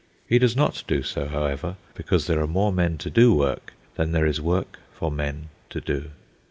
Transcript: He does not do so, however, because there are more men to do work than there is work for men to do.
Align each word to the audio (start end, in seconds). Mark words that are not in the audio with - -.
He 0.27 0.39
does 0.39 0.55
not 0.55 0.83
do 0.87 1.03
so, 1.03 1.27
however, 1.27 1.75
because 1.93 2.25
there 2.25 2.39
are 2.41 2.47
more 2.47 2.73
men 2.73 2.97
to 2.97 3.11
do 3.11 3.35
work 3.35 3.73
than 3.97 4.13
there 4.13 4.25
is 4.25 4.41
work 4.41 4.79
for 4.91 5.11
men 5.11 5.49
to 5.69 5.79
do. 5.79 6.09